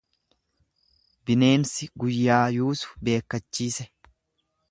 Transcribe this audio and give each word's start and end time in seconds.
Bineensi 1.29 1.89
guyyaa 2.03 2.45
yuusu 2.57 2.97
beekkachiise. 3.05 3.89